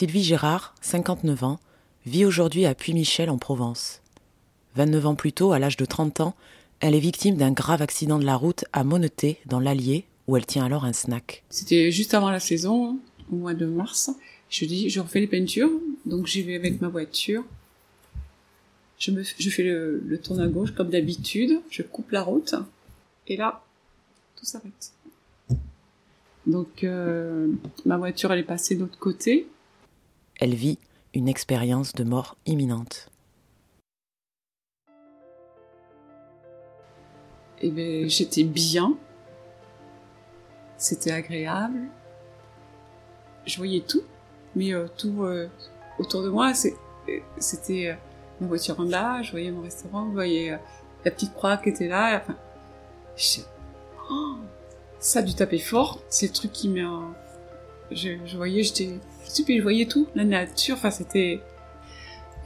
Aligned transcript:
Sylvie 0.00 0.24
Gérard, 0.24 0.74
59 0.80 1.44
ans, 1.44 1.60
vit 2.06 2.24
aujourd'hui 2.24 2.64
à 2.64 2.74
Puy-Michel 2.74 3.28
en 3.28 3.36
Provence. 3.36 4.00
29 4.74 5.06
ans 5.08 5.14
plus 5.14 5.34
tôt, 5.34 5.52
à 5.52 5.58
l'âge 5.58 5.76
de 5.76 5.84
30 5.84 6.20
ans, 6.20 6.34
elle 6.80 6.94
est 6.94 7.00
victime 7.00 7.36
d'un 7.36 7.52
grave 7.52 7.82
accident 7.82 8.18
de 8.18 8.24
la 8.24 8.34
route 8.34 8.64
à 8.72 8.82
Moneté, 8.82 9.36
dans 9.44 9.60
l'Allier, 9.60 10.06
où 10.26 10.38
elle 10.38 10.46
tient 10.46 10.64
alors 10.64 10.86
un 10.86 10.94
snack. 10.94 11.44
C'était 11.50 11.92
juste 11.92 12.14
avant 12.14 12.30
la 12.30 12.40
saison, 12.40 12.98
au 13.30 13.36
mois 13.36 13.52
de 13.52 13.66
mars. 13.66 14.10
Je 14.48 14.64
dis, 14.64 14.88
je 14.88 15.00
refais 15.00 15.20
les 15.20 15.26
peintures, 15.26 15.70
donc 16.06 16.26
j'y 16.26 16.40
vais 16.44 16.54
avec 16.54 16.80
ma 16.80 16.88
voiture. 16.88 17.44
Je, 18.98 19.12
fais 19.50 19.64
le, 19.64 20.02
le 20.06 20.40
à 20.40 20.46
gauche 20.46 20.70
comme 20.70 20.88
d'habitude, 20.88 21.60
je 21.68 21.82
coupe 21.82 22.10
la 22.12 22.22
route, 22.22 22.54
et 23.26 23.36
là, 23.36 23.62
tout 24.34 24.46
s'arrête. 24.46 24.94
Donc 26.46 26.84
euh, 26.84 27.48
ma 27.84 27.98
voiture, 27.98 28.32
elle 28.32 28.38
est 28.38 28.44
passée 28.44 28.76
de 28.76 28.80
l'autre 28.80 28.98
côté. 28.98 29.46
Elle 30.40 30.54
vit 30.54 30.78
une 31.12 31.28
expérience 31.28 31.92
de 31.92 32.02
mort 32.02 32.36
imminente. 32.46 33.10
Eh 37.60 37.70
ben, 37.70 38.08
j'étais 38.08 38.44
bien. 38.44 38.96
C'était 40.78 41.12
agréable. 41.12 41.88
Je 43.44 43.58
voyais 43.58 43.84
tout, 43.86 44.02
mais 44.56 44.72
euh, 44.72 44.86
tout 44.96 45.24
euh, 45.24 45.48
autour 45.98 46.22
de 46.22 46.30
moi, 46.30 46.54
c'était 46.54 47.98
ma 48.40 48.46
voiture 48.46 48.80
en 48.80 48.86
bas, 48.86 49.20
je 49.20 49.32
voyais 49.32 49.50
mon 49.50 49.60
restaurant, 49.60 50.08
je 50.08 50.14
voyais 50.14 50.58
la 51.04 51.10
petite 51.10 51.34
croix 51.34 51.58
qui 51.58 51.68
était 51.68 51.88
là. 51.88 52.24
Oh 54.10 54.36
ça 55.00 55.22
du 55.22 55.34
taper 55.34 55.58
fort, 55.58 56.00
c'est 56.08 56.26
le 56.26 56.32
truc 56.32 56.52
qui 56.52 56.68
m'a... 56.68 57.14
Je, 57.90 58.10
je 58.24 58.36
voyais, 58.36 58.62
j'étais... 58.62 58.98
Je 59.24 59.42
je 59.46 59.62
voyais 59.62 59.86
tout, 59.86 60.08
la 60.14 60.24
nature, 60.24 60.76
enfin 60.76 60.90
c'était... 60.90 61.40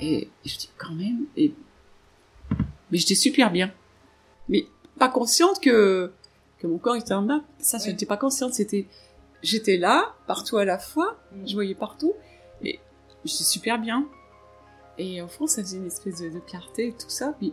Et, 0.01 0.29
je 0.45 0.57
dis 0.57 0.71
quand 0.79 0.95
même... 0.95 1.27
Et... 1.37 1.55
Mais 2.91 2.99
j'étais 2.99 3.15
super 3.15 3.51
bien. 3.51 3.73
Mais 4.49 4.67
pas 4.99 5.09
consciente 5.09 5.61
que, 5.61 6.13
que 6.59 6.67
mon 6.67 6.79
corps 6.79 6.97
était 6.97 7.15
en 7.15 7.23
bas. 7.23 7.41
Ça, 7.59 7.79
je 7.79 7.91
n'étais 7.91 8.07
pas 8.07 8.17
consciente, 8.17 8.55
c'était... 8.55 8.87
J'étais 9.43 9.77
là, 9.77 10.15
partout 10.27 10.57
à 10.57 10.65
la 10.65 10.79
fois, 10.79 11.19
mm. 11.33 11.47
je 11.49 11.55
voyais 11.55 11.75
partout, 11.75 12.15
et 12.63 12.81
j'étais 13.25 13.45
super 13.45 13.79
bien. 13.79 14.09
Et 14.97 15.21
au 15.21 15.29
fond, 15.29 15.47
ça 15.47 15.63
faisait 15.63 15.77
une 15.77 15.87
espèce 15.87 16.21
de, 16.21 16.39
clarté 16.41 16.89
et 16.89 16.93
tout 16.93 17.11
ça, 17.11 17.35
puis 17.39 17.53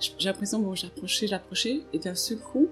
j'ai 0.00 0.28
l'impression, 0.28 0.58
bon, 0.58 0.74
j'approchais, 0.74 1.26
j'approchais, 1.26 1.82
et 1.92 1.98
d'un 1.98 2.14
seul 2.14 2.38
coup, 2.38 2.68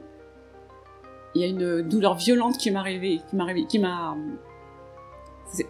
il 1.35 1.41
y 1.41 1.45
a 1.45 1.47
une 1.47 1.83
douleur 1.83 2.17
violente 2.17 2.59
qui 2.59 2.71
m'est 2.71 2.79
arrivée, 2.79 3.21
qui 3.29 3.37
m'a 3.37 3.55
qui 3.69 3.79
m'a 3.79 4.17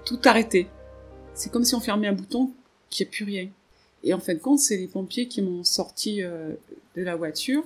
tout 0.04 0.20
arrêté. 0.24 0.68
C'est 1.34 1.50
comme 1.50 1.64
si 1.64 1.74
on 1.74 1.80
fermait 1.80 2.08
un 2.08 2.12
bouton, 2.12 2.52
qu'il 2.90 3.04
n'y 3.04 3.10
a 3.10 3.12
plus 3.12 3.24
rien. 3.24 3.48
Et 4.04 4.14
en 4.14 4.20
fin 4.20 4.34
de 4.34 4.38
compte, 4.38 4.58
c'est 4.58 4.76
les 4.76 4.86
pompiers 4.86 5.28
qui 5.28 5.42
m'ont 5.42 5.64
sorti 5.64 6.22
euh, 6.22 6.54
de 6.96 7.02
la 7.02 7.16
voiture, 7.16 7.64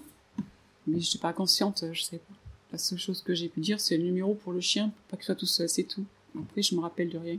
mais 0.86 1.00
je 1.00 1.08
n'étais 1.08 1.18
pas 1.18 1.32
consciente, 1.32 1.84
je 1.92 2.02
sais 2.02 2.18
pas. 2.18 2.34
La 2.72 2.78
seule 2.78 2.98
chose 2.98 3.22
que 3.22 3.34
j'ai 3.34 3.48
pu 3.48 3.60
dire, 3.60 3.80
c'est 3.80 3.98
le 3.98 4.04
numéro 4.04 4.34
pour 4.34 4.52
le 4.52 4.60
chien, 4.60 4.88
pour 4.88 5.08
pas 5.10 5.16
qu'il 5.16 5.26
soit 5.26 5.34
tout 5.34 5.46
seul, 5.46 5.68
c'est 5.68 5.82
tout. 5.82 6.04
Après, 6.38 6.62
je 6.62 6.74
me 6.74 6.80
rappelle 6.80 7.10
de 7.10 7.18
rien. 7.18 7.38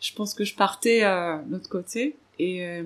Je 0.00 0.14
pense 0.14 0.32
que 0.32 0.44
je 0.44 0.54
partais 0.54 1.02
euh, 1.02 1.42
de 1.42 1.52
l'autre 1.52 1.68
côté 1.68 2.16
et 2.38 2.64
euh, 2.64 2.84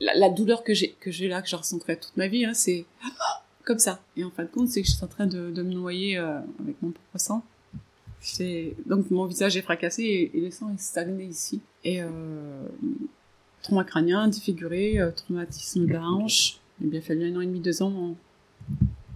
la, 0.00 0.30
douleur 0.30 0.64
que 0.64 0.74
j'ai 0.74 0.92
que 0.98 1.10
j'ai 1.10 1.28
là, 1.28 1.42
que 1.42 1.48
je 1.48 1.56
ressentirai 1.56 1.98
toute 1.98 2.16
ma 2.16 2.26
vie, 2.26 2.44
hein, 2.44 2.54
c'est 2.54 2.86
comme 3.66 3.78
ça. 3.78 4.00
Et 4.16 4.24
en 4.24 4.30
fin 4.30 4.44
de 4.44 4.48
compte, 4.48 4.68
c'est 4.68 4.80
que 4.80 4.88
je 4.88 4.94
suis 4.94 5.04
en 5.04 5.08
train 5.08 5.26
de, 5.26 5.50
de 5.50 5.62
me 5.62 5.74
noyer 5.74 6.16
euh, 6.16 6.38
avec 6.60 6.80
mon 6.80 6.92
propre 6.92 7.18
sang. 7.18 7.44
Donc 8.86 9.10
mon 9.10 9.26
visage 9.26 9.56
est 9.56 9.62
fracassé 9.62 10.30
et, 10.32 10.40
le 10.40 10.50
sang 10.50 10.72
est 10.72 10.80
stagné 10.80 11.24
ici. 11.24 11.60
Et 11.84 12.00
euh, 12.00 12.08
trauma 13.62 13.84
crânien, 13.84 14.28
défiguré, 14.28 14.98
euh, 14.98 15.10
traumatisme 15.10 15.86
de 15.86 15.92
la 15.92 16.02
hanche. 16.02 16.60
Il 16.80 16.86
a 16.86 16.90
bien 16.90 17.00
fallu 17.00 17.30
un 17.30 17.36
an 17.36 17.40
et 17.40 17.46
demi, 17.46 17.60
deux 17.60 17.82
ans 17.82 18.14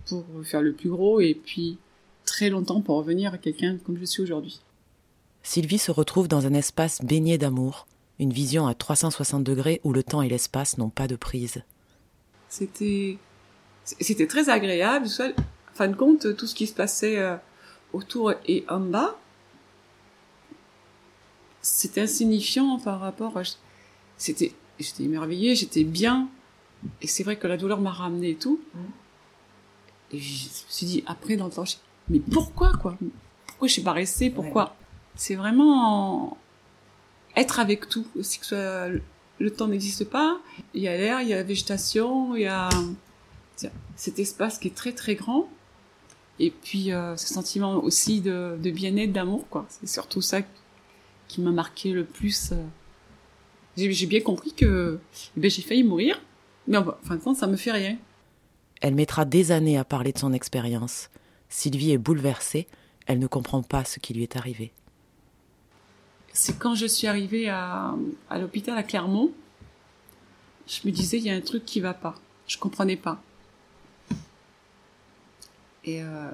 pour 0.07 0.25
faire 0.43 0.63
le 0.63 0.73
plus 0.73 0.91
gros 0.91 1.21
et 1.21 1.35
puis 1.35 1.79
très 2.25 2.51
longtemps 2.51 2.81
pour 2.81 2.97
revenir 2.97 3.33
à 3.33 3.39
quelqu'un 3.39 3.79
comme 3.79 3.99
je 3.99 4.05
suis 4.05 4.23
aujourd'hui. 4.23 4.61
Sylvie 5.43 5.79
se 5.79 5.91
retrouve 5.91 6.29
dans 6.29 6.47
un 6.47 6.55
espace 6.55 7.01
baigné 7.03 7.39
d'amour, 7.39 7.87
une 8.19 8.33
vision 8.33 8.67
à 8.67 8.75
360 8.75 9.45
degrés 9.45 9.81
où 9.85 9.93
le 9.93 10.03
temps 10.03 10.23
et 10.23 10.29
l'espace 10.29 10.79
n'ont 10.79 10.91
pas 10.91 11.07
de 11.07 11.17
prise. 11.17 11.63
C'était 12.49 13.19
c'était 14.01 14.27
très 14.27 14.49
agréable. 14.49 15.07
En 15.07 15.75
fin 15.75 15.89
de 15.89 15.97
compte, 15.97 16.37
tout 16.37 16.47
ce 16.47 16.55
qui 16.55 16.67
se 16.67 16.75
passait 16.75 17.19
euh, 17.19 17.37
autour 17.93 18.33
et 18.47 18.65
en 18.69 18.81
bas, 18.81 19.17
c'était 21.63 22.03
insignifiant 22.03 22.79
par 22.79 23.01
rapport 23.01 23.39
à... 23.39 23.43
C'était, 24.17 24.53
j'étais 24.79 25.05
émerveillée, 25.05 25.55
j'étais 25.55 25.85
bien. 25.85 26.29
Et 27.03 27.07
c'est 27.07 27.23
vrai 27.23 27.37
que 27.37 27.47
la 27.47 27.57
douleur 27.57 27.81
m'a 27.81 27.91
ramené 27.91 28.31
et 28.31 28.37
tout. 28.37 28.61
Et 30.13 30.19
je 30.19 30.45
me 30.45 30.51
suis 30.69 30.87
dit, 30.87 31.05
après, 31.07 31.37
dans 31.37 31.47
le 31.47 31.53
temps, 31.53 31.65
mais 32.09 32.21
pourquoi, 32.21 32.73
quoi? 32.75 32.97
Pourquoi 33.47 33.69
je 33.69 33.73
suis 33.73 33.83
pas 33.83 33.93
restée? 33.93 34.31
Pourquoi? 34.31 34.75
C'est 35.15 35.35
vraiment 35.35 36.37
être 37.37 37.61
avec 37.61 37.89
tout. 37.89 38.07
Aussi 38.19 38.41
que 38.41 39.01
le 39.39 39.51
temps 39.51 39.69
n'existe 39.69 40.05
pas. 40.05 40.41
Il 40.75 40.83
y 40.83 40.89
a 40.89 40.97
l'air, 40.97 41.21
il 41.21 41.29
y 41.29 41.33
a 41.33 41.37
la 41.37 41.43
végétation, 41.43 42.35
il 42.35 42.43
y 42.43 42.47
a 42.47 42.69
cet 43.97 44.19
espace 44.19 44.59
qui 44.59 44.69
est 44.69 44.75
très 44.75 44.93
très 44.93 45.15
grand 45.15 45.49
et 46.41 46.51
puis 46.51 46.93
euh, 46.93 47.17
ce 47.17 47.33
sentiment 47.33 47.77
aussi 47.85 48.21
de, 48.21 48.57
bien-être, 48.65 49.13
d'amour 49.13 49.47
quoi. 49.49 49.67
C'est 49.69 49.87
surtout 49.87 50.23
ça 50.23 50.41
qui 51.29 51.41
m'a 51.43 51.51
marqué 51.51 51.93
le 51.93 52.05
plus. 52.05 52.53
Euh. 52.53 52.65
J'ai 53.77 54.07
bien 54.07 54.21
compris 54.21 54.53
que 54.53 54.99
eh 55.37 55.41
ben, 55.41 55.51
j'ai 55.51 55.63
failli 55.63 55.85
mourir, 55.85 56.21
mais 56.67 56.79
en 56.79 56.85
fin 57.03 57.17
de 57.17 57.21
compte 57.21 57.37
ça 57.37 57.47
me 57.47 57.57
fait 57.57 57.73
rien. 57.73 57.97
Elle 58.81 58.95
mettra 58.95 59.25
des 59.27 59.53
années 59.53 59.79
à 59.79 59.85
parler 59.85 60.13
de 60.13 60.19
son 60.19 60.33
expérience. 60.33 61.11
Sylvie 61.51 61.93
est 61.93 61.99
bouleversée, 61.99 62.67
elle 63.07 63.19
ne 63.19 63.27
comprend 63.27 63.63
pas 63.63 63.85
ce 63.85 63.99
qui 63.99 64.15
lui 64.15 64.23
est 64.23 64.37
arrivé. 64.37 64.73
C'est 66.33 66.59
quand 66.59 66.75
je 66.75 66.87
suis 66.87 67.07
arrivée 67.07 67.49
à, 67.49 67.95
à 68.31 68.39
l'hôpital 68.39 68.79
à 68.79 68.83
Clermont, 68.83 69.31
je 70.67 70.81
me 70.87 70.93
disais 70.93 71.19
il 71.19 71.25
y 71.25 71.31
a 71.31 71.35
un 71.35 71.41
truc 71.41 71.65
qui 71.65 71.81
va 71.81 71.93
pas. 71.93 72.15
Je 72.47 72.57
comprenais 72.57 72.97
pas. 72.97 73.21
Et 75.91 76.03
euh, 76.03 76.31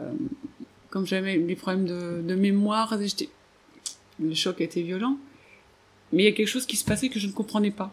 comme 0.91 1.07
j'avais 1.07 1.39
des 1.39 1.57
problèmes 1.57 1.87
de, 1.87 2.23
de 2.23 2.35
mémoire, 2.35 2.99
le 4.21 4.35
choc 4.35 4.61
était 4.61 4.83
violent. 4.83 5.17
Mais 6.13 6.23
il 6.23 6.27
y 6.27 6.29
a 6.29 6.33
quelque 6.33 6.49
chose 6.49 6.67
qui 6.67 6.77
se 6.77 6.85
passait 6.85 7.09
que 7.09 7.19
je 7.19 7.27
ne 7.27 7.33
comprenais 7.33 7.71
pas. 7.71 7.93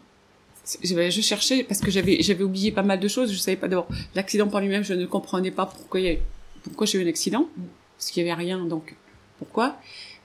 Je 0.81 1.21
cherchais 1.21 1.63
parce 1.63 1.81
que 1.81 1.91
j'avais 1.91 2.21
j'avais 2.21 2.43
oublié 2.43 2.71
pas 2.71 2.83
mal 2.83 2.99
de 2.99 3.07
choses. 3.07 3.31
Je 3.31 3.37
savais 3.37 3.57
pas 3.57 3.67
d'abord 3.67 3.87
l'accident 4.15 4.47
par 4.47 4.61
lui-même. 4.61 4.83
Je 4.83 4.93
ne 4.93 5.05
comprenais 5.05 5.51
pas 5.51 5.65
pourquoi 5.65 5.99
il 5.99 6.05
y 6.13 6.19
pourquoi 6.63 6.85
j'ai 6.87 6.99
eu 6.99 7.03
un 7.03 7.09
accident 7.09 7.49
parce 7.97 8.11
qu'il 8.11 8.25
y 8.25 8.29
avait 8.29 8.41
rien. 8.41 8.65
Donc 8.65 8.95
pourquoi? 9.39 9.77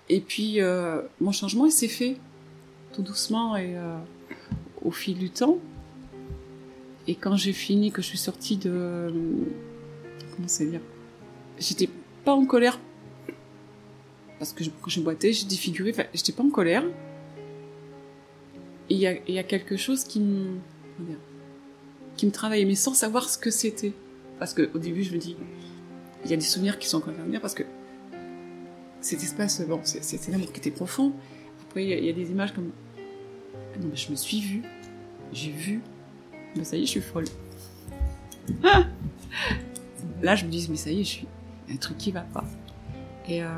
Et 0.09 0.21
puis 0.21 0.61
euh, 0.61 1.03
mon 1.21 1.33
changement 1.33 1.67
il 1.67 1.73
s'est 1.73 1.89
fait 1.89 2.17
tout 2.93 3.03
doucement 3.03 3.57
et 3.57 3.77
euh, 3.77 3.97
au 4.83 4.91
fil 4.91 5.19
du 5.19 5.31
temps. 5.31 5.59
Et 7.09 7.15
quand 7.15 7.37
j'ai 7.37 7.55
fini, 7.55 7.91
que 7.91 8.03
je 8.03 8.07
suis 8.07 8.19
sortie 8.19 8.59
de 8.59 9.13
comment 10.37 10.47
c'est 10.47 10.67
dire? 10.67 10.81
J'étais 11.59 11.89
pas 12.25 12.33
en 12.33 12.45
colère 12.45 12.79
parce 14.39 14.53
que 14.53 14.65
quand 14.65 14.89
j'ai 14.89 15.01
boité, 15.01 15.33
j'ai 15.33 15.47
défiguré, 15.47 15.91
enfin, 15.91 16.05
j'étais 16.15 16.33
pas 16.33 16.45
en 16.45 16.51
colère. 16.51 16.85
Et 18.91 18.95
il 18.95 19.01
y 19.01 19.39
a, 19.39 19.43
quelque 19.43 19.77
chose 19.77 20.05
qui 20.05 20.21
me, 20.21 20.59
qui 22.17 22.25
me 22.25 22.31
travaillait, 22.31 22.65
mais 22.65 22.75
sans 22.75 22.95
savoir 22.95 23.29
ce 23.29 23.37
que 23.37 23.51
c'était. 23.51 23.93
Parce 24.39 24.55
que 24.55 24.71
au 24.75 24.79
début, 24.79 25.03
je 25.03 25.13
me 25.13 25.19
dis, 25.19 25.37
il 26.25 26.31
y 26.31 26.35
a 26.35 26.37
des 26.37 26.45
souvenirs 26.45 26.79
qui 26.79 26.89
sont 26.89 26.99
encore 26.99 27.13
venir 27.13 27.41
parce 27.41 27.55
que 27.55 27.65
cet 29.01 29.23
espace, 29.23 29.61
bon, 29.67 29.81
c'était 29.85 30.31
un 30.31 30.35
amour 30.35 30.53
qui 30.53 30.61
était 30.61 30.71
profond. 30.71 31.13
Après, 31.69 31.85
il 31.85 32.05
y, 32.05 32.09
a 32.09 32.13
des 32.13 32.31
images 32.31 32.55
comme, 32.55 32.71
ah 32.97 33.79
non, 33.79 33.89
mais 33.91 33.97
je 33.97 34.11
me 34.11 34.17
suis 34.17 34.41
vue, 34.41 34.63
j'ai 35.33 35.51
vu, 35.51 35.83
mais 36.57 36.65
ça 36.65 36.77
y 36.77 36.83
est, 36.83 36.87
je 36.87 36.93
suis 36.93 37.01
folle. 37.01 37.27
Là, 40.23 40.35
je 40.35 40.47
me 40.47 40.51
dis, 40.51 40.67
mais 40.71 40.77
ça 40.77 40.91
y 40.91 41.01
est, 41.01 41.05
je 41.05 41.09
suis, 41.09 41.27
un 41.71 41.77
truc 41.77 41.99
qui 41.99 42.13
va 42.13 42.21
pas. 42.23 42.45
Et 43.29 43.43
euh, 43.43 43.49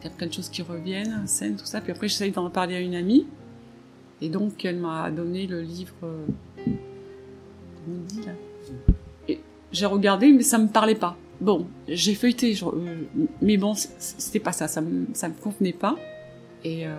il 0.00 0.04
y 0.04 0.06
a 0.06 0.10
plein 0.10 0.26
de 0.26 0.32
choses 0.32 0.48
qui 0.48 0.62
reviennent, 0.62 1.26
scène, 1.26 1.56
tout 1.56 1.66
ça. 1.66 1.80
Puis 1.80 1.92
après, 1.92 2.08
j'essaye 2.08 2.30
d'en 2.30 2.48
parler 2.50 2.76
à 2.76 2.80
une 2.80 2.94
amie. 2.94 3.26
Et 4.20 4.28
donc, 4.28 4.64
elle 4.64 4.78
m'a 4.78 5.10
donné 5.10 5.46
le 5.46 5.60
livre. 5.60 5.94
Euh, 6.02 6.26
comment 6.64 7.98
on 7.98 8.04
dit 8.06 8.22
là? 8.22 8.32
J'ai 9.70 9.86
regardé, 9.86 10.32
mais 10.32 10.42
ça 10.42 10.58
me 10.58 10.68
parlait 10.68 10.94
pas. 10.94 11.16
Bon, 11.40 11.66
j'ai 11.86 12.14
feuilleté, 12.14 12.58
euh, 12.62 12.96
mais 13.42 13.56
bon, 13.58 13.74
c'était 13.74 14.40
pas 14.40 14.52
ça, 14.52 14.66
ça 14.66 14.80
me, 14.80 15.06
ça 15.12 15.28
me 15.28 15.34
convenait 15.34 15.72
pas. 15.72 15.94
Et 16.64 16.86
euh, 16.86 16.94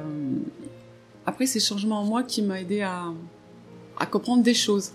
après, 1.26 1.46
c'est 1.46 1.60
le 1.60 1.64
changement 1.64 2.02
en 2.02 2.06
moi 2.06 2.24
qui 2.24 2.42
m'a 2.42 2.62
aidé 2.62 2.82
à, 2.82 3.06
à 3.98 4.06
comprendre 4.06 4.44
des 4.44 4.54
choses. 4.54 4.92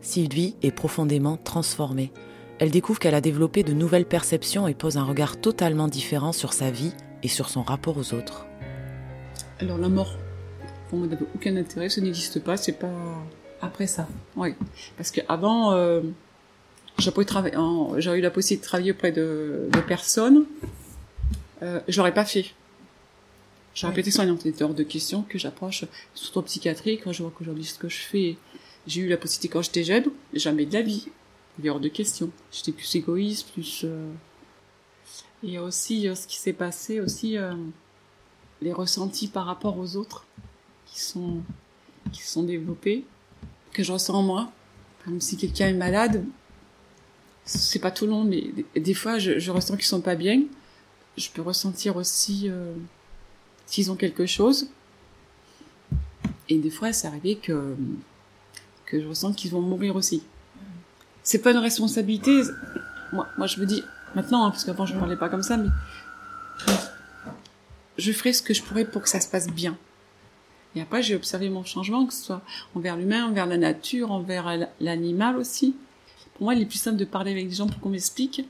Sylvie 0.00 0.54
est 0.62 0.70
profondément 0.70 1.36
transformée 1.36 2.12
elle 2.60 2.70
découvre 2.70 2.98
qu'elle 2.98 3.14
a 3.14 3.22
développé 3.22 3.62
de 3.64 3.72
nouvelles 3.72 4.04
perceptions 4.04 4.68
et 4.68 4.74
pose 4.74 4.98
un 4.98 5.04
regard 5.04 5.40
totalement 5.40 5.88
différent 5.88 6.32
sur 6.32 6.52
sa 6.52 6.70
vie 6.70 6.92
et 7.22 7.28
sur 7.28 7.48
son 7.48 7.62
rapport 7.62 7.96
aux 7.96 8.12
autres. 8.12 8.46
Alors 9.60 9.78
la 9.78 9.88
mort, 9.88 10.14
pour 10.88 10.98
moi, 10.98 11.08
n'avait 11.08 11.24
aucun 11.34 11.56
intérêt, 11.56 11.88
ça 11.88 12.02
n'existe 12.02 12.38
pas, 12.40 12.58
c'est 12.58 12.78
pas 12.78 12.92
après 13.62 13.86
ça. 13.86 14.06
Oui, 14.36 14.54
parce 14.98 15.10
qu'avant, 15.10 15.72
euh, 15.72 16.02
j'aurais 16.98 18.18
eu 18.18 18.20
la 18.20 18.30
possibilité 18.30 18.56
de 18.56 18.68
travailler 18.68 18.92
auprès 18.92 19.10
de, 19.10 19.68
de 19.72 19.80
personnes, 19.80 20.44
euh, 21.62 21.80
j'aurais 21.88 22.14
pas 22.14 22.26
fait. 22.26 22.44
J'aurais 23.74 23.94
ouais. 23.94 24.00
été 24.00 24.10
soignante, 24.10 24.44
il 24.44 24.62
hors 24.62 24.74
de 24.74 24.82
question 24.82 25.22
que 25.22 25.38
j'approche, 25.38 25.86
surtout 26.14 26.40
en 26.40 26.42
psychiatrie, 26.42 26.98
quand 27.02 27.12
je 27.12 27.22
vois 27.22 27.32
qu'aujourd'hui 27.34 27.64
ce 27.64 27.78
que 27.78 27.88
je 27.88 28.00
fais, 28.00 28.36
j'ai 28.86 29.00
eu 29.00 29.08
la 29.08 29.16
possibilité 29.16 29.48
quand 29.48 29.62
j'étais 29.62 29.84
jeune, 29.84 30.04
jamais 30.34 30.66
de 30.66 30.74
la 30.74 30.82
vie. 30.82 31.08
Il 31.62 31.68
hors 31.68 31.80
de 31.80 31.88
question. 31.88 32.30
J'étais 32.50 32.72
plus 32.72 32.94
égoïste, 32.94 33.50
plus... 33.52 33.82
Euh... 33.84 34.10
Et 35.42 35.58
aussi, 35.58 36.08
euh, 36.08 36.14
ce 36.14 36.26
qui 36.26 36.36
s'est 36.36 36.52
passé, 36.52 37.00
aussi, 37.00 37.36
euh, 37.36 37.54
les 38.62 38.72
ressentis 38.72 39.28
par 39.28 39.46
rapport 39.46 39.78
aux 39.78 39.96
autres 39.96 40.26
qui 40.86 41.00
sont, 41.00 41.42
qui 42.12 42.22
sont 42.22 42.42
développés, 42.42 43.04
que 43.72 43.82
je 43.82 43.92
ressens 43.92 44.14
en 44.14 44.22
moi. 44.22 44.52
Comme 45.04 45.20
si 45.20 45.36
quelqu'un 45.36 45.68
est 45.68 45.74
malade, 45.74 46.24
c'est 47.44 47.78
pas 47.78 47.90
tout 47.90 48.06
le 48.06 48.12
monde, 48.12 48.28
mais 48.28 48.52
des, 48.74 48.80
des 48.80 48.94
fois, 48.94 49.18
je, 49.18 49.38
je 49.38 49.50
ressens 49.50 49.76
qu'ils 49.76 49.86
sont 49.86 50.02
pas 50.02 50.14
bien. 50.14 50.42
Je 51.16 51.28
peux 51.30 51.42
ressentir 51.42 51.96
aussi 51.96 52.48
euh, 52.48 52.74
s'ils 53.66 53.90
ont 53.90 53.96
quelque 53.96 54.26
chose. 54.26 54.68
Et 56.48 56.58
des 56.58 56.70
fois, 56.70 56.92
c'est 56.92 57.06
arrivé 57.06 57.36
que, 57.36 57.76
que 58.86 59.00
je 59.00 59.06
ressens 59.06 59.32
qu'ils 59.34 59.50
vont 59.50 59.62
mourir 59.62 59.96
aussi. 59.96 60.22
C'est 61.30 61.38
pas 61.38 61.52
une 61.52 61.58
responsabilité. 61.58 62.42
Moi, 63.12 63.28
moi 63.38 63.46
je 63.46 63.60
me 63.60 63.64
dis, 63.64 63.84
maintenant, 64.16 64.44
hein, 64.44 64.50
parce 64.50 64.64
qu'avant 64.64 64.84
je 64.84 64.94
ne 64.94 64.98
parlais 64.98 65.14
pas 65.14 65.28
comme 65.28 65.44
ça, 65.44 65.56
mais 65.56 65.68
je, 67.98 68.10
ferai 68.10 68.32
ce 68.32 68.42
que 68.42 68.52
je 68.52 68.64
pourrais 68.64 68.84
pour 68.84 69.02
que 69.02 69.08
ça 69.08 69.20
se 69.20 69.28
passe 69.28 69.46
bien. 69.46 69.78
Et 70.74 70.80
après, 70.80 71.04
j'ai 71.04 71.14
observé 71.14 71.48
mon 71.48 71.62
changement, 71.62 72.04
que 72.04 72.12
ce 72.12 72.24
soit 72.24 72.42
envers 72.74 72.96
l'humain, 72.96 73.28
envers 73.28 73.46
la 73.46 73.58
nature, 73.58 74.10
envers 74.10 74.66
l'animal 74.80 75.36
aussi. 75.36 75.76
Pour 76.34 76.46
moi, 76.46 76.56
il 76.56 76.62
est 76.62 76.66
plus 76.66 76.80
simple 76.80 76.96
de 76.96 77.04
parler 77.04 77.30
avec 77.30 77.48
des 77.48 77.54
gens 77.54 77.68
pour 77.68 77.78
qu'on 77.78 77.90
m'explique. 77.90 78.44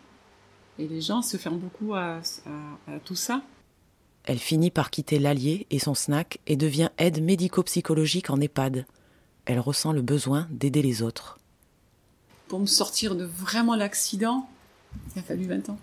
Et 0.78 0.88
les 0.88 1.02
gens 1.02 1.20
se 1.20 1.36
ferment 1.36 1.58
beaucoup 1.58 1.92
à, 1.92 2.22
à, 2.46 2.94
à 2.94 2.98
tout 3.04 3.14
ça. 3.14 3.42
Elle 4.24 4.38
finit 4.38 4.70
par 4.70 4.88
quitter 4.90 5.18
l'Allier 5.18 5.66
et 5.68 5.80
son 5.80 5.92
snack 5.94 6.38
et 6.46 6.56
devient 6.56 6.88
aide 6.96 7.22
médico-psychologique 7.22 8.30
en 8.30 8.40
EHPAD. 8.40 8.86
Elle 9.44 9.60
ressent 9.60 9.92
le 9.92 10.00
besoin 10.00 10.48
d'aider 10.50 10.80
les 10.80 11.02
autres. 11.02 11.39
Pour 12.50 12.58
me 12.58 12.66
sortir 12.66 13.14
de 13.14 13.24
vraiment 13.24 13.76
l'accident, 13.76 14.50
il 15.14 15.20
a 15.20 15.22
fallu 15.22 15.44
20 15.44 15.70
ans. 15.70 15.78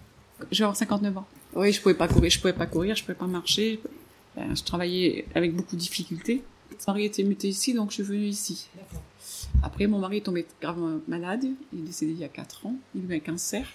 Je 0.51 0.57
vais 0.57 0.63
avoir 0.65 0.75
59 0.75 1.17
ans. 1.17 1.25
Oui, 1.55 1.71
je 1.71 1.81
pouvais 1.81 1.95
pas 1.95 2.09
courir, 2.09 2.29
je 2.29 2.41
pouvais 2.41 2.51
pas 2.51 2.65
courir, 2.65 2.93
je 2.93 3.03
pouvais 3.03 3.15
pas 3.15 3.25
marcher. 3.25 3.79
Ben, 4.35 4.53
je 4.53 4.63
travaillais 4.63 5.25
avec 5.33 5.55
beaucoup 5.55 5.77
de 5.77 5.79
difficultés. 5.79 6.43
Mon 6.71 6.93
mari 6.93 7.05
était 7.05 7.23
muté 7.23 7.47
ici, 7.47 7.73
donc 7.73 7.91
je 7.91 7.95
suis 7.95 8.03
venue 8.03 8.25
ici. 8.25 8.67
Après, 9.63 9.87
mon 9.87 9.99
mari 9.99 10.17
est 10.17 10.25
tombé 10.25 10.45
gravement 10.61 10.99
malade. 11.07 11.45
Il 11.71 11.79
est 11.79 11.83
décédé 11.83 12.11
il 12.11 12.19
y 12.19 12.25
a 12.25 12.27
4 12.27 12.65
ans. 12.65 12.75
Il 12.93 13.09
a 13.09 13.15
eu 13.15 13.17
un 13.17 13.21
cancer. 13.21 13.65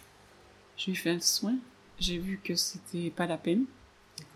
Je 0.77 0.85
lui 0.85 0.93
ai 0.93 0.94
fait 0.94 1.11
un 1.12 1.21
soin. 1.21 1.55
J'ai 1.99 2.19
vu 2.19 2.41
que 2.44 2.55
c'était 2.56 3.09
pas 3.09 3.27
la 3.27 3.39
peine. 3.39 3.65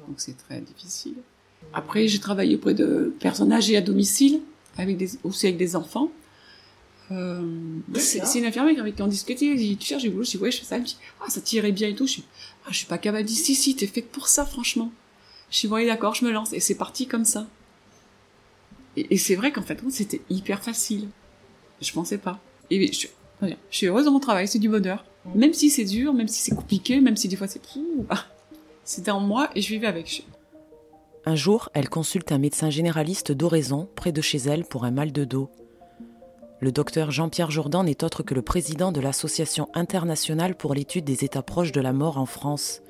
Donc 0.09 0.15
c'est 0.17 0.39
très 0.39 0.63
difficile. 0.63 1.17
Après, 1.75 2.09
j'ai 2.09 2.21
travaillé 2.21 2.57
auprès 2.57 2.73
de 2.73 3.15
personnes 3.21 3.53
âgées 3.53 3.77
à 3.77 3.83
domicile, 3.83 4.41
avec 4.79 4.97
des, 4.97 5.11
aussi 5.25 5.47
avec 5.47 5.59
des 5.59 5.77
enfants. 5.77 6.11
Euh, 7.13 7.79
c'est 7.95 8.39
une 8.39 8.47
infirmière 8.47 8.81
avec 8.81 8.97
qui 8.97 9.03
on 9.03 9.07
discutait. 9.07 9.47
Elle 9.47 9.59
dit, 9.59 9.77
tu 9.77 9.87
cherches 9.87 10.03
du 10.03 10.11
boulot? 10.11 10.25
Je 10.25 10.31
dis, 10.33 10.37
ouais, 10.39 10.51
je 10.51 10.59
fais 10.59 10.65
ça. 10.65 10.77
Elle 10.77 10.83
me 10.83 10.87
dit, 10.87 10.97
ah, 11.21 11.31
ça 11.31 11.41
t'irait 11.41 11.73
bien 11.73 11.89
et 11.89 11.95
tout. 11.95 12.07
Je 12.07 12.13
suis, 12.13 12.25
ah, 12.65 12.69
je 12.71 12.79
suis 12.79 12.87
pas 12.87 12.99
capable. 12.99 13.21
Elle 13.21 13.27
dit, 13.27 13.35
si, 13.35 13.55
si, 13.55 13.77
t'es 13.77 13.87
faite 13.87 14.11
pour 14.11 14.29
ça, 14.29 14.45
franchement. 14.45 14.91
Je 15.51 15.59
suis, 15.59 15.69
ouais, 15.69 15.87
d'accord, 15.87 16.15
je 16.15 16.25
me 16.25 16.33
lance. 16.33 16.53
Et 16.53 16.61
c'est 16.61 16.75
parti 16.75 17.07
comme 17.07 17.25
ça. 17.25 17.47
Et, 18.97 19.15
et 19.15 19.19
c'est 19.19 19.37
vrai 19.37 19.53
qu'en 19.53 19.63
fait, 19.63 19.79
c'était 19.91 20.23
hyper 20.31 20.63
facile. 20.63 21.09
Je 21.81 21.93
pensais 21.93 22.19
pas. 22.19 22.41
Et 22.71 22.93
je, 22.93 23.07
je 23.43 23.55
suis 23.71 23.87
heureuse 23.87 24.07
dans 24.07 24.13
mon 24.13 24.21
travail, 24.21 24.49
c'est 24.49 24.59
du 24.59 24.69
bonheur. 24.69 25.05
Même 25.35 25.53
si 25.53 25.71
c'est 25.71 25.85
dur, 25.85 26.15
même 26.15 26.29
si 26.29 26.41
c'est 26.41 26.55
compliqué, 26.55 27.01
même 27.01 27.17
si 27.17 27.29
des 27.29 27.37
fois 27.37 27.49
c'est 27.49 27.61
c'était 28.85 29.11
en 29.11 29.21
moi 29.21 29.51
et 29.57 29.61
je 29.61 29.69
vivais 29.69 29.89
avec. 29.89 30.25
Un 31.25 31.35
jour, 31.35 31.69
elle 31.75 31.89
consulte 31.89 32.31
un 32.31 32.39
médecin 32.39 32.71
généraliste 32.71 33.33
d'Oraison, 33.33 33.89
près 33.97 34.13
de 34.13 34.21
chez 34.21 34.39
elle, 34.39 34.65
pour 34.65 34.85
un 34.85 34.93
mal 34.93 35.11
de 35.11 35.25
dos. 35.25 35.51
Le 36.59 36.73
docteur 36.73 37.11
Jean-Pierre 37.11 37.51
Jourdan 37.51 37.85
n'est 37.85 38.03
autre 38.03 38.23
que 38.23 38.33
le 38.33 38.41
président 38.41 38.91
de 38.91 39.01
l'Association 39.03 39.69
internationale 39.75 40.55
pour 40.55 40.73
l'étude 40.73 41.05
des 41.05 41.23
états 41.23 41.43
proches 41.43 41.71
de 41.71 41.83
la 41.83 41.93
mort 41.93 42.17
en 42.17 42.25
France. 42.25 42.81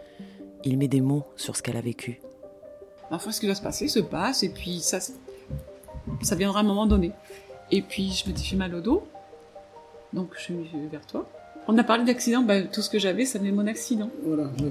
Il 0.65 0.79
met 0.79 0.87
des 0.87 1.01
mots 1.01 1.25
sur 1.35 1.57
ce 1.57 1.63
qu'elle 1.63 1.77
a 1.77 1.81
vécu. 1.81 2.21
Parfois, 3.11 3.33
ce 3.33 3.41
qui 3.41 3.47
doit 3.47 3.57
se 3.57 3.63
passer 3.63 3.89
se 3.89 3.99
passe, 3.99 4.45
et 4.45 4.51
puis 4.51 4.79
ça, 4.79 5.01
ça 5.01 6.37
viendra 6.37 6.61
à 6.61 6.63
un 6.63 6.67
moment 6.67 6.87
donné. 6.87 7.11
Et 7.73 7.83
puis, 7.83 8.13
je 8.13 8.29
me 8.29 8.35
dis, 8.35 8.45
j'ai 8.45 8.55
mal 8.55 8.73
au 8.73 8.81
dos, 8.81 9.05
donc 10.13 10.31
je 10.37 10.43
suis 10.43 10.55
vers 10.91 11.05
toi. 11.05 11.29
On 11.67 11.77
a 11.77 11.83
parlé 11.83 12.05
d'accident, 12.05 12.43
ben, 12.43 12.69
tout 12.69 12.83
ce 12.83 12.89
que 12.89 13.01
j'avais, 13.01 13.25
ça 13.25 13.41
venait 13.41 13.51
de 13.51 13.57
mon 13.57 13.67
accident. 13.67 14.11
Voilà. 14.25 14.49
Oui. 14.61 14.71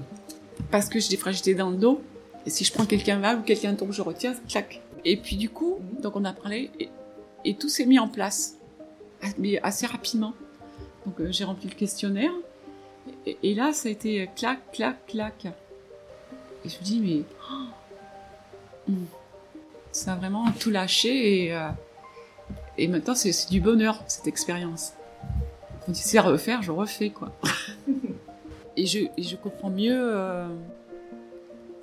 Parce 0.72 0.88
que 0.88 1.02
j'ai 1.02 1.10
des 1.10 1.18
fragilités 1.18 1.54
dans 1.54 1.70
le 1.70 1.76
dos, 1.76 2.02
et 2.46 2.50
si 2.50 2.64
je 2.64 2.72
prends 2.72 2.86
quelqu'un 2.86 3.18
mal 3.18 3.40
ou 3.40 3.42
quelqu'un 3.42 3.74
tombe, 3.76 3.92
je 3.92 4.02
retiens, 4.02 4.36
clac. 4.48 4.82
Et 5.04 5.18
puis 5.18 5.36
du 5.36 5.50
coup, 5.50 5.80
donc 6.02 6.16
on 6.16 6.24
a 6.24 6.32
parlé, 6.32 6.72
et, 6.80 6.90
et 7.44 7.56
tout 7.56 7.68
s'est 7.68 7.86
mis 7.86 8.00
en 8.00 8.08
place, 8.08 8.56
mais 9.38 9.60
assez 9.62 9.86
rapidement. 9.86 10.34
Donc 11.06 11.20
euh, 11.20 11.32
j'ai 11.32 11.44
rempli 11.44 11.70
le 11.70 11.76
questionnaire, 11.76 12.32
et, 13.26 13.38
et, 13.44 13.56
là 13.56 13.74
ça 13.74 13.90
a 13.90 13.92
été 13.92 14.30
clac, 14.36 14.60
clac, 14.72 15.06
clac. 15.08 15.46
Et 16.66 16.70
je 16.70 16.78
me 16.80 16.84
dis, 16.84 17.00
mais... 17.00 17.24
Oh, 18.90 18.92
ça 19.92 20.14
a 20.14 20.16
vraiment 20.16 20.52
tout 20.52 20.72
lâché, 20.72 21.46
et, 21.46 21.56
euh, 21.56 21.70
et 22.78 22.88
maintenant 22.88 23.16
c'est 23.16 23.50
du 23.50 23.62
bonheur, 23.62 24.04
cette 24.08 24.28
expérience. 24.28 24.94
Dit, 25.88 26.02
c'est 26.02 26.18
à 26.18 26.24
refaire, 26.24 26.64
je 26.64 26.72
refais, 26.72 27.12
quoi. 27.12 27.32
et, 28.78 28.86
je, 28.88 29.00
et 29.18 29.24
je 29.24 29.36
comprends 29.36 29.70
mieux 29.70 29.96
euh, 29.96 30.48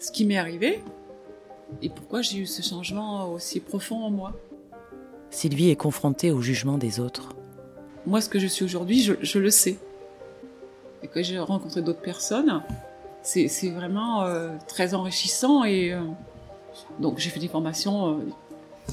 ce 0.01 0.11
qui 0.11 0.25
m'est 0.25 0.39
arrivé 0.39 0.83
et 1.81 1.89
pourquoi 1.89 2.21
j'ai 2.23 2.39
eu 2.39 2.47
ce 2.47 2.63
changement 2.63 3.31
aussi 3.31 3.61
profond 3.61 4.05
en 4.05 4.11
moi. 4.11 4.33
Sylvie 5.33 5.71
est 5.71 5.77
confrontée 5.77 6.31
au 6.31 6.43
jugement 6.43 6.79
des 6.79 7.01
autres. 7.01 7.35
Moi, 8.07 8.21
ce 8.21 8.29
que 8.29 8.39
je 8.39 8.47
suis 8.47 8.65
aujourd'hui, 8.65 9.03
je, 9.03 9.39
le 9.39 9.51
sais. 9.51 9.79
Et 11.03 11.09
quand 11.09 11.23
j'ai 11.23 11.39
rencontré 11.39 11.81
d'autres 11.81 12.03
personnes, 12.03 12.63
c'est 13.23 13.71
vraiment 13.71 14.25
euh, 14.25 14.51
très 14.69 14.95
enrichissant. 14.95 15.65
Et 15.65 15.93
euh, 15.93 16.01
donc, 17.01 17.19
j'ai 17.19 17.31
fait 17.31 17.41
des 17.41 17.49
formations 17.49 18.19
euh, 18.19 18.23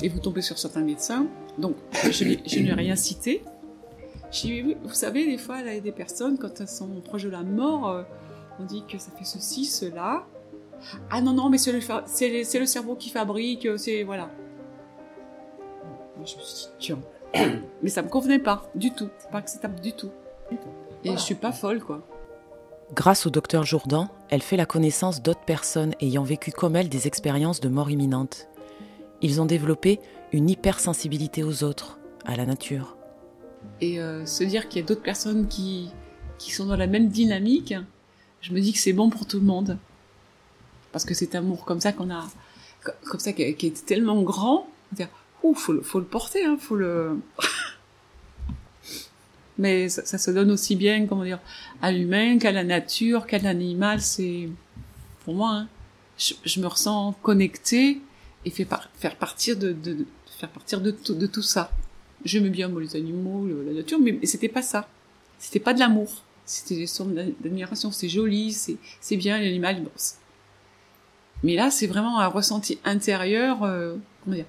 et 0.02 0.08
vous 0.08 0.20
tombez 0.20 0.42
sur 0.42 0.58
certains 0.58 0.82
médecins. 0.82 1.28
Donc, 1.58 1.76
je, 2.10 2.24
n'ai 2.24 2.74
rien 2.74 2.96
cité. 2.96 3.44
Vous 4.32 4.94
savez, 4.94 5.26
des 5.26 5.38
fois, 5.38 5.60
il 5.60 5.74
y 5.74 5.78
a 5.78 5.80
des 5.82 5.92
personnes, 5.92 6.38
quand 6.38 6.62
elles 6.62 6.70
sont 6.70 6.88
proches 7.04 7.24
de 7.24 7.30
la 7.30 7.44
mort, 7.44 8.06
on 8.60 8.64
dit 8.64 8.84
que 8.90 8.98
ça 8.98 9.12
fait 9.12 9.26
ceci, 9.26 9.66
cela. 9.66 10.26
Ah 11.10 11.20
non, 11.20 11.34
non, 11.34 11.50
mais 11.50 11.58
c'est 11.58 11.74
le, 11.74 11.80
le, 12.60 12.66
cerveau 12.66 12.96
qui 12.96 13.10
fabrique, 13.10 13.68
c'est... 13.78 14.04
Voilà. 14.04 14.30
Moi, 16.20 16.28
je 16.28 16.36
me 16.36 16.42
suis 16.42 16.68
dit, 16.68 16.70
tiens. 16.80 17.00
mais 17.82 17.90
ça 17.90 18.04
me 18.04 18.10
convenait 18.10 18.40
pas, 18.40 18.70
du 18.76 18.92
tout. 18.92 19.10
C'est 19.18 19.32
pas 19.32 19.40
acceptable 19.40 19.80
du 19.80 19.94
tout. 19.94 20.12
Et 21.04 21.12
je 21.12 21.18
suis 21.18 21.36
pas 21.36 21.52
folle, 21.52 21.80
quoi. 21.80 22.06
Grâce 22.94 23.26
au 23.26 23.30
docteur 23.30 23.64
Jourdan, 23.64 24.10
elle 24.30 24.42
fait 24.42 24.58
la 24.58 24.66
connaissance 24.66 25.22
d'autres 25.22 25.46
personnes 25.46 25.94
ayant 26.02 26.24
vécu 26.24 26.52
comme 26.52 26.76
elle 26.76 26.90
des 26.90 27.08
expériences 27.08 27.62
de 27.62 27.70
mort 27.70 27.90
imminente. 27.90 28.48
Ils 29.22 29.42
ont 29.42 29.46
développé 29.46 30.00
une 30.32 30.50
hypersensibilité 30.50 31.44
aux 31.44 31.64
autres, 31.64 32.00
à 32.26 32.36
la 32.36 32.46
nature 32.46 32.98
et 33.82 34.00
euh, 34.00 34.26
se 34.26 34.44
dire 34.44 34.68
qu'il 34.68 34.82
y 34.82 34.84
a 34.84 34.88
d'autres 34.88 35.02
personnes 35.02 35.48
qui, 35.48 35.90
qui 36.38 36.52
sont 36.52 36.66
dans 36.66 36.76
la 36.76 36.88
même 36.88 37.10
dynamique, 37.10 37.74
je 38.42 38.54
me 38.54 38.60
dis 38.60 38.74
que 38.74 38.80
c'est 38.80 38.94
bon 38.94 39.10
pour 39.10 39.26
tout 39.26 39.40
le 39.40 39.46
monde. 39.46 39.78
Parce 40.92 41.06
que 41.06 41.14
cet 41.14 41.36
amour 41.36 41.66
comme 41.66 41.82
ça 41.82 41.92
qu'on 41.92 42.10
a, 42.10 42.28
comme 42.84 43.20
ça, 43.20 43.34
qui, 43.34 43.44
est 43.44 43.86
tellement 43.86 44.22
grand, 44.22 44.68
ouh, 45.44 45.54
faut 45.54 45.82
faut 45.82 46.00
le 46.00 46.06
porter, 46.06 46.46
hein, 46.46 46.58
faut 46.60 46.76
le. 46.76 47.18
Mais 49.58 49.90
ça, 49.90 50.06
ça, 50.06 50.18
se 50.18 50.32
donne 50.32 50.52
aussi 50.52 50.78
bien, 50.78 51.06
comment 51.06 51.26
dire, 51.26 51.40
à 51.82 51.92
l'humain 51.92 52.38
qu'à 52.38 52.54
la 52.54 52.64
nature, 52.64 53.28
qu'à 53.28 53.40
l'animal. 53.40 54.00
C'est, 54.02 54.48
pour 55.26 55.34
moi, 55.34 55.52
hein, 55.52 55.68
je, 56.18 56.34
je, 56.46 56.62
me 56.62 56.68
ressens 56.68 57.14
connectée 57.22 58.00
et 58.46 58.52
fait 58.52 58.64
par, 58.64 58.90
faire 58.96 59.18
partir 59.18 59.58
de, 59.58 59.74
de, 59.74 59.94
de, 59.94 60.06
faire 60.40 60.50
partir 60.50 60.80
de 60.80 60.92
tout, 60.92 61.14
de 61.14 61.28
tout 61.28 61.42
ça. 61.42 61.72
J'aimais 62.24 62.50
bien 62.50 62.70
moi, 62.70 62.82
les 62.82 62.96
animaux, 62.96 63.48
la 63.66 63.74
nature, 63.74 64.00
mais 64.00 64.26
c'était 64.26 64.48
pas 64.48 64.62
ça. 64.62 64.88
C'était 65.40 65.60
pas 65.60 65.74
de 65.74 65.80
l'amour. 65.80 66.24
C'était 66.46 66.76
des 66.76 66.88
formes 66.88 67.14
d'admiration. 67.14 67.92
C'est 67.92 68.10
joli, 68.10 68.54
c'est 68.54 68.78
c'est 69.02 69.18
bien 69.18 69.40
l'animal. 69.40 69.84
Bon, 69.84 69.92
mais 71.44 71.56
là, 71.56 71.72
c'est 71.72 71.88
vraiment 71.88 72.20
un 72.20 72.28
ressenti 72.28 72.80
intérieur. 72.86 73.64
Euh, 73.64 73.96
comment 74.24 74.36
dire 74.36 74.46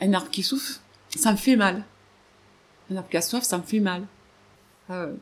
Un 0.00 0.12
arbre 0.12 0.30
qui 0.30 0.42
souffle, 0.42 0.80
ça 1.14 1.32
me 1.32 1.36
fait 1.36 1.56
mal. 1.56 1.84
Un 2.90 2.96
arbre 2.96 3.08
qui 3.08 3.16
a 3.16 3.22
soif, 3.22 3.44
ça 3.44 3.58
me 3.58 3.62
fait 3.62 3.80
mal. 3.80 4.06
Euh, 4.90 5.14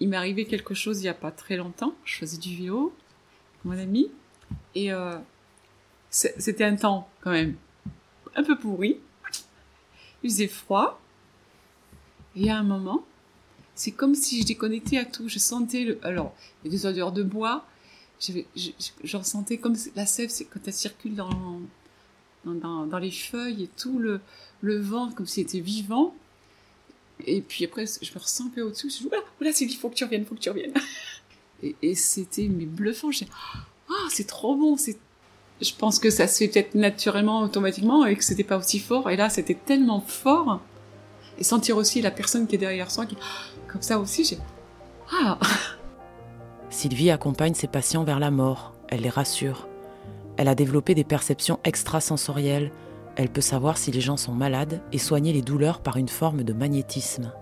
il 0.00 0.08
m'est 0.08 0.16
arrivé 0.16 0.44
quelque 0.46 0.74
chose 0.74 1.00
il 1.00 1.04
y 1.04 1.08
a 1.08 1.14
pas 1.14 1.30
très 1.30 1.56
longtemps. 1.56 1.94
Je 2.04 2.16
faisais 2.18 2.38
du 2.38 2.56
vélo, 2.56 2.94
mon 3.64 3.78
ami, 3.78 4.10
et 4.74 4.92
euh, 4.92 5.16
c'était 6.10 6.64
un 6.64 6.76
temps 6.76 7.08
quand 7.20 7.30
même 7.30 7.56
un 8.34 8.42
peu 8.42 8.58
pourri. 8.58 8.98
Il 10.22 10.30
faisait 10.30 10.48
froid. 10.48 11.00
Et 12.34 12.50
à 12.50 12.58
un 12.58 12.62
moment, 12.62 13.04
c'est 13.74 13.90
comme 13.90 14.14
si 14.14 14.40
je 14.40 14.46
déconnectais 14.46 14.98
à 14.98 15.04
tout. 15.04 15.28
Je 15.28 15.38
sentais 15.38 15.98
alors, 16.02 16.34
il 16.62 16.72
y 16.72 16.74
a 16.74 16.78
des 16.78 16.86
odeurs 16.86 17.12
de 17.12 17.22
bois. 17.22 17.66
Je, 18.20 18.32
je, 18.54 19.16
ressentais 19.16 19.58
comme 19.58 19.76
la 19.96 20.06
sève, 20.06 20.30
quand 20.52 20.60
elle 20.64 20.72
circule 20.72 21.16
dans, 21.16 21.60
dans, 22.44 22.98
les 22.98 23.10
feuilles 23.10 23.64
et 23.64 23.70
tout, 23.76 23.98
le, 23.98 24.20
vent, 24.78 25.10
comme 25.10 25.26
si 25.26 25.42
c'était 25.42 25.60
vivant. 25.60 26.14
Et 27.24 27.40
puis 27.40 27.64
après, 27.64 27.84
je 27.86 28.12
me 28.12 28.18
ressens 28.18 28.46
un 28.46 28.48
peu 28.48 28.62
au-dessus. 28.62 28.90
Je 28.90 28.98
dis, 28.98 29.08
voilà, 29.08 29.24
voilà, 29.38 29.52
c'est 29.52 29.64
il 29.64 29.76
faut 29.76 29.88
que 29.88 29.94
tu 29.94 30.04
reviennes, 30.04 30.24
faut 30.24 30.34
que 30.34 30.40
tu 30.40 30.50
reviennes. 30.50 30.74
Et, 31.82 31.94
c'était, 31.94 32.48
mais 32.48 32.64
bluffant. 32.64 33.12
J'ai, 33.12 33.28
ah, 33.88 34.08
c'est 34.10 34.26
trop 34.26 34.56
bon, 34.56 34.76
je 35.60 35.74
pense 35.78 36.00
que 36.00 36.10
ça 36.10 36.26
se 36.26 36.38
fait 36.38 36.48
peut-être 36.48 36.74
naturellement, 36.74 37.42
automatiquement, 37.42 38.04
et 38.04 38.16
que 38.16 38.24
c'était 38.24 38.42
pas 38.42 38.58
aussi 38.58 38.80
fort. 38.80 39.08
Et 39.10 39.16
là, 39.16 39.30
c'était 39.30 39.54
tellement 39.54 40.00
fort. 40.00 40.60
Et 41.38 41.44
sentir 41.44 41.76
aussi 41.76 42.02
la 42.02 42.10
personne 42.10 42.48
qui 42.48 42.56
est 42.56 42.58
derrière 42.58 42.90
soi, 42.90 43.06
qui, 43.06 43.16
comme 43.68 43.82
ça 43.82 44.00
aussi, 44.00 44.24
j'ai, 44.24 44.38
ah. 45.12 45.38
Sylvie 46.70 47.10
accompagne 47.10 47.54
ses 47.54 47.68
patients 47.68 48.02
vers 48.02 48.18
la 48.18 48.30
mort. 48.30 48.74
Elle 48.88 49.02
les 49.02 49.10
rassure. 49.10 49.68
Elle 50.36 50.48
a 50.48 50.54
développé 50.54 50.94
des 50.94 51.04
perceptions 51.04 51.58
extrasensorielles. 51.64 52.70
Elle 53.16 53.28
peut 53.28 53.42
savoir 53.42 53.76
si 53.76 53.90
les 53.90 54.00
gens 54.00 54.16
sont 54.16 54.32
malades 54.32 54.80
et 54.92 54.98
soigner 54.98 55.32
les 55.32 55.42
douleurs 55.42 55.80
par 55.80 55.96
une 55.96 56.08
forme 56.08 56.42
de 56.42 56.52
magnétisme. 56.52 57.32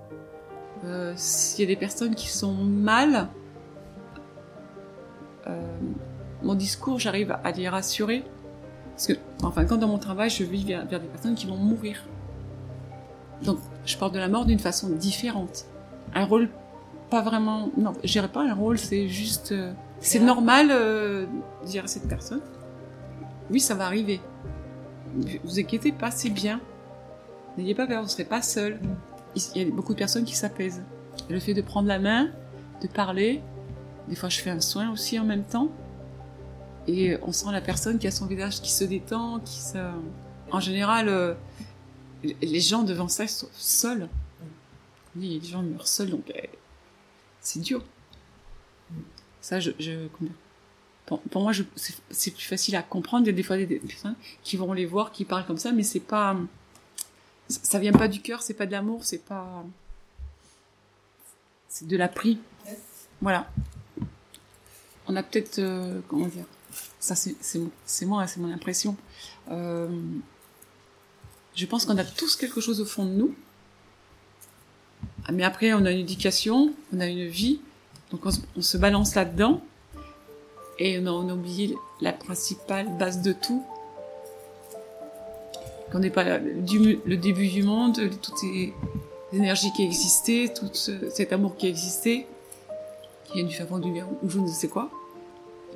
Euh, 0.85 1.12
S'il 1.16 1.64
y 1.64 1.64
a 1.64 1.75
des 1.75 1.78
personnes 1.78 2.14
qui 2.14 2.28
sont 2.28 2.54
mal, 2.54 3.28
euh, 5.47 5.61
mon 6.42 6.54
discours, 6.54 6.99
j'arrive 6.99 7.37
à 7.44 7.50
les 7.52 7.68
rassurer. 7.68 8.25
Parce 8.92 9.06
que, 9.06 9.12
enfin, 9.42 9.64
quand 9.64 9.76
dans 9.76 9.88
mon 9.88 9.99
travail, 9.99 10.30
je 10.30 10.44
vis 10.44 10.64
vers, 10.64 10.87
des 10.87 10.99
personnes 10.99 11.35
qui 11.35 11.47
vont 11.47 11.56
mourir. 11.56 12.04
Donc, 13.42 13.59
je 13.87 13.97
parle 13.97 14.12
de 14.12 14.18
la 14.18 14.28
mort 14.28 14.44
d'une 14.44 14.59
façon 14.59 14.88
différente. 14.90 15.66
Un 16.14 16.25
rôle 16.25 16.49
pas 17.11 17.23
vraiment... 17.23 17.70
Non, 17.76 17.92
je 18.04 18.12
dirais 18.12 18.28
pas 18.28 18.42
un 18.42 18.54
rôle, 18.54 18.78
c'est 18.78 19.09
juste... 19.09 19.52
Euh, 19.52 19.73
c'est 20.00 20.20
normal 20.20 20.68
euh, 20.70 21.26
de 21.62 21.66
dire 21.66 21.85
à 21.85 21.87
cette 21.87 22.09
personne, 22.09 22.40
oui, 23.50 23.61
ça 23.61 23.75
va 23.75 23.87
arriver. 23.87 24.21
Vous 25.45 25.59
inquiétez 25.59 25.92
pas, 25.92 26.11
c'est 26.11 26.30
bien. 26.30 26.61
N'ayez 27.59 27.75
pas 27.75 27.87
peur, 27.87 28.00
vous 28.00 28.07
ne 28.07 28.11
serez 28.11 28.25
pas 28.25 28.42
seul. 28.42 28.80
Il 29.35 29.62
y 29.62 29.66
a 29.66 29.71
beaucoup 29.71 29.92
de 29.92 29.99
personnes 29.99 30.25
qui 30.25 30.37
s'apaisent. 30.37 30.83
Le 31.28 31.40
fait 31.40 31.54
de 31.54 31.62
prendre 31.62 31.88
la 31.88 31.99
main, 31.99 32.30
de 32.83 32.88
parler, 32.88 33.42
des 34.09 34.14
fois 34.14 34.28
je 34.28 34.40
fais 34.40 34.50
un 34.50 34.61
soin 34.61 34.90
aussi 34.90 35.19
en 35.19 35.25
même 35.25 35.45
temps, 35.45 35.71
et 36.87 37.19
on 37.23 37.33
sent 37.33 37.52
la 37.52 37.61
personne 37.61 37.99
qui 37.99 38.07
a 38.07 38.11
son 38.11 38.26
visage 38.26 38.61
qui 38.61 38.71
se 38.71 38.85
détend, 38.85 39.40
qui 39.40 39.61
se... 39.61 39.78
En 40.50 40.61
général, 40.61 41.09
euh, 41.09 41.35
les 42.23 42.61
gens 42.61 42.83
devant 42.83 43.09
ça 43.09 43.26
sont 43.28 43.49
seuls. 43.52 44.09
Oui, 45.16 45.40
les 45.42 45.49
gens 45.49 45.62
meurent 45.62 45.87
seuls, 45.87 46.11
donc 46.11 46.30
euh, 46.30 46.40
c'est 47.40 47.61
dur. 47.61 47.85
Ça, 49.40 49.61
je... 49.61 49.71
je 49.78 50.09
pour, 51.18 51.42
moi, 51.42 51.52
c'est 52.10 52.30
plus 52.30 52.44
facile 52.44 52.76
à 52.76 52.82
comprendre. 52.82 53.24
Il 53.24 53.30
y 53.30 53.32
a 53.32 53.36
des 53.36 53.42
fois 53.42 53.56
des, 53.56 53.66
personnes 53.66 54.14
qui 54.42 54.56
vont 54.56 54.72
les 54.72 54.86
voir, 54.86 55.12
qui 55.12 55.24
parlent 55.24 55.46
comme 55.46 55.58
ça, 55.58 55.72
mais 55.72 55.82
c'est 55.82 56.00
pas... 56.00 56.36
Ça 57.48 57.80
vient 57.80 57.92
pas 57.92 58.06
du 58.06 58.20
cœur, 58.20 58.42
c'est 58.42 58.54
pas 58.54 58.66
de 58.66 58.72
l'amour, 58.72 59.04
c'est 59.04 59.24
pas... 59.24 59.64
C'est 61.68 61.86
de 61.86 61.96
l'appris. 61.96 62.38
Voilà. 63.20 63.50
On 65.08 65.16
a 65.16 65.22
peut-être... 65.22 65.58
Euh, 65.58 66.00
comment 66.08 66.28
dire? 66.28 66.44
Ça, 67.00 67.16
c'est 67.16 68.06
moi, 68.06 68.26
c'est 68.26 68.38
mon 68.38 68.52
impression. 68.52 68.96
Euh, 69.50 69.88
je 71.56 71.66
pense 71.66 71.84
qu'on 71.84 71.98
a 71.98 72.04
tous 72.04 72.36
quelque 72.36 72.60
chose 72.60 72.80
au 72.80 72.84
fond 72.84 73.04
de 73.04 73.10
nous. 73.10 73.34
Ah, 75.26 75.32
mais 75.32 75.42
après, 75.42 75.72
on 75.72 75.84
a 75.84 75.90
une 75.90 75.98
éducation, 75.98 76.72
on 76.92 77.00
a 77.00 77.06
une 77.06 77.26
vie. 77.26 77.60
Donc, 78.10 78.26
on, 78.26 78.62
se 78.62 78.76
balance 78.76 79.14
là-dedans. 79.14 79.62
Et 80.80 80.99
on 80.99 81.06
a, 81.06 81.10
a, 81.10 81.34
oublié 81.34 81.76
la 82.00 82.12
principale 82.12 82.88
base 82.99 83.22
de 83.22 83.32
tout. 83.32 83.62
Qu'on 85.92 86.00
n'est 86.00 86.10
pas 86.10 86.38
le 86.38 87.16
début 87.16 87.49
du 87.49 87.62
monde, 87.62 88.00
toutes 88.22 88.38
ces 88.38 88.75
énergies 89.32 89.72
qui 89.72 89.84
existaient, 89.84 90.52
tout 90.52 90.70
cet 90.72 91.32
amour 91.32 91.56
qui 91.56 91.68
existait, 91.68 92.26
qui 93.25 93.40
est 93.40 93.44
du 93.44 93.54
favant 93.54 93.78
du 93.78 93.92
bien 93.92 94.08
ou 94.22 94.28
je 94.28 94.40
ne 94.40 94.49
sais 94.49 94.68
quoi 94.68 94.90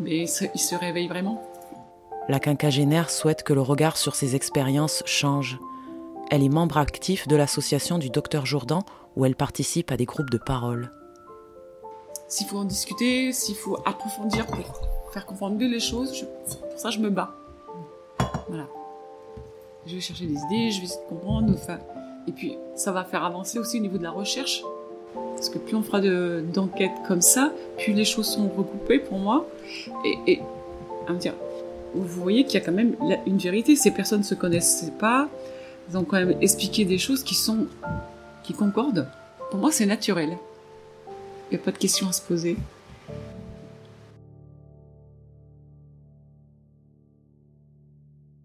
mais 0.00 0.18
il 0.18 0.28
se, 0.28 0.74
réveille 0.74 1.08
vraiment. 1.08 1.42
La 2.28 2.40
quinquagénaire 2.40 3.10
souhaite 3.10 3.42
que 3.42 3.52
le 3.52 3.60
regard 3.60 3.96
sur 3.96 4.14
ses 4.14 4.34
expériences 4.34 5.02
change. 5.06 5.58
Elle 6.30 6.42
est 6.42 6.48
membre 6.48 6.78
actif 6.78 7.28
de 7.28 7.36
l'association 7.36 7.98
du 7.98 8.10
docteur 8.10 8.46
Jourdan 8.46 8.84
où 9.16 9.24
elle 9.24 9.36
participe 9.36 9.92
à 9.92 9.96
des 9.96 10.06
groupes 10.06 10.30
de 10.30 10.38
parole. 10.38 10.90
S'il 12.28 12.46
faut 12.46 12.58
en 12.58 12.64
discuter, 12.64 13.32
s'il 13.32 13.54
faut 13.54 13.78
approfondir 13.84 14.46
pour 14.46 15.12
faire 15.12 15.26
comprendre 15.26 15.56
mieux 15.56 15.68
les 15.68 15.80
choses, 15.80 16.26
pour 16.70 16.78
ça 16.78 16.90
je 16.90 16.98
me 16.98 17.10
bats. 17.10 17.34
Voilà. 18.48 18.66
Je 19.86 19.94
vais 19.94 20.00
chercher 20.00 20.26
des 20.26 20.34
idées, 20.34 20.70
je 20.70 20.80
vais 20.80 20.86
essayer 20.86 21.00
de 21.02 21.08
comprendre. 21.08 21.54
et 22.26 22.32
puis 22.32 22.56
ça 22.74 22.92
va 22.92 23.04
faire 23.04 23.24
avancer 23.24 23.58
aussi 23.58 23.78
au 23.78 23.82
niveau 23.82 23.98
de 23.98 24.02
la 24.02 24.10
recherche. 24.10 24.62
Parce 25.34 25.48
que 25.48 25.58
plus 25.58 25.76
on 25.76 25.82
fera 25.82 26.00
d'enquêtes 26.00 27.02
comme 27.06 27.20
ça, 27.20 27.52
plus 27.78 27.92
les 27.92 28.04
choses 28.04 28.26
sont 28.26 28.48
recoupées 28.48 28.98
pour 28.98 29.18
moi. 29.18 29.46
Et, 30.04 30.40
à 31.06 31.12
me 31.12 31.18
dire, 31.18 31.34
vous 31.94 32.22
voyez 32.22 32.44
qu'il 32.44 32.54
y 32.54 32.62
a 32.62 32.64
quand 32.64 32.72
même 32.72 32.96
une 33.26 33.38
vérité. 33.38 33.76
Ces 33.76 33.90
personnes 33.90 34.20
ne 34.20 34.24
se 34.24 34.34
connaissent 34.34 34.90
pas. 34.98 35.28
Ils 35.90 35.98
ont 35.98 36.04
quand 36.04 36.16
même 36.16 36.36
expliqué 36.40 36.84
des 36.84 36.98
choses 36.98 37.22
qui 37.22 37.34
sont, 37.34 37.66
qui 38.42 38.54
concordent. 38.54 39.06
Pour 39.50 39.60
moi, 39.60 39.70
c'est 39.70 39.86
naturel. 39.86 40.36
Il 41.50 41.56
n'y 41.56 41.62
a 41.62 41.64
pas 41.64 41.72
de 41.72 41.78
question 41.78 42.08
à 42.08 42.12
se 42.12 42.22
poser. 42.22 42.56